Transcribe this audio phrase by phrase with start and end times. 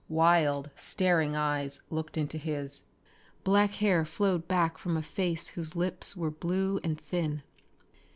[0.09, 2.85] Wild, staring eyes looked into his.
[3.43, 7.43] Black hair flowed back from a face whose lips were blue and thin.